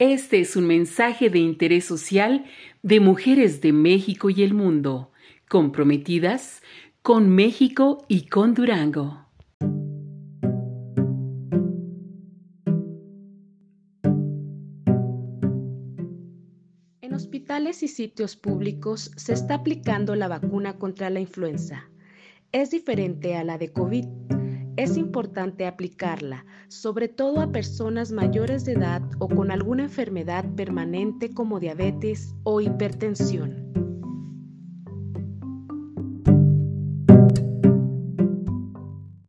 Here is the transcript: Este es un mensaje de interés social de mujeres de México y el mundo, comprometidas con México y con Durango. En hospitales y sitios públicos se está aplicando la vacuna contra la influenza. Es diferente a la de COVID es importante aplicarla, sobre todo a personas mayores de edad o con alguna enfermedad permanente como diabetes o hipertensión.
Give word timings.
Este 0.00 0.40
es 0.40 0.56
un 0.56 0.66
mensaje 0.66 1.28
de 1.28 1.40
interés 1.40 1.84
social 1.84 2.46
de 2.82 3.00
mujeres 3.00 3.60
de 3.60 3.74
México 3.74 4.30
y 4.30 4.42
el 4.42 4.54
mundo, 4.54 5.12
comprometidas 5.46 6.62
con 7.02 7.28
México 7.28 8.06
y 8.08 8.22
con 8.22 8.54
Durango. 8.54 9.26
En 17.02 17.12
hospitales 17.12 17.82
y 17.82 17.88
sitios 17.88 18.36
públicos 18.36 19.10
se 19.16 19.34
está 19.34 19.56
aplicando 19.56 20.14
la 20.14 20.28
vacuna 20.28 20.78
contra 20.78 21.10
la 21.10 21.20
influenza. 21.20 21.90
Es 22.52 22.70
diferente 22.70 23.36
a 23.36 23.44
la 23.44 23.58
de 23.58 23.70
COVID 23.70 24.06
es 24.82 24.96
importante 24.96 25.66
aplicarla, 25.66 26.46
sobre 26.68 27.08
todo 27.08 27.42
a 27.42 27.52
personas 27.52 28.12
mayores 28.12 28.64
de 28.64 28.72
edad 28.72 29.02
o 29.18 29.28
con 29.28 29.50
alguna 29.50 29.82
enfermedad 29.82 30.44
permanente 30.54 31.34
como 31.34 31.60
diabetes 31.60 32.34
o 32.44 32.62
hipertensión. 32.62 33.79